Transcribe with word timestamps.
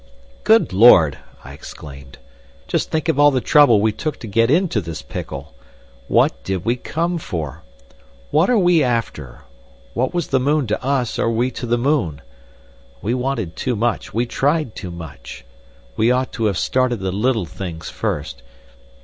"Good 0.43 0.73
Lord!" 0.73 1.19
I 1.43 1.53
exclaimed. 1.53 2.17
"Just 2.67 2.89
think 2.89 3.07
of 3.07 3.19
all 3.19 3.29
the 3.29 3.39
trouble 3.39 3.81
we 3.81 3.91
took 3.91 4.17
to 4.21 4.25
get 4.27 4.49
into 4.49 4.81
this 4.81 5.03
pickle! 5.03 5.53
What 6.07 6.43
did 6.43 6.65
we 6.65 6.75
come 6.75 7.19
for? 7.19 7.61
What 8.31 8.49
are 8.49 8.57
we 8.57 8.81
after? 8.83 9.41
What 9.93 10.11
was 10.11 10.29
the 10.29 10.39
moon 10.39 10.65
to 10.65 10.83
us 10.83 11.19
or 11.19 11.29
we 11.29 11.51
to 11.51 11.67
the 11.67 11.77
moon? 11.77 12.21
We 13.03 13.13
wanted 13.13 13.55
too 13.55 13.75
much, 13.75 14.11
we 14.11 14.25
tried 14.25 14.75
too 14.75 14.89
much. 14.89 15.45
We 15.95 16.09
ought 16.09 16.31
to 16.33 16.45
have 16.45 16.57
started 16.57 16.97
the 16.99 17.11
little 17.11 17.45
things 17.45 17.91
first. 17.91 18.41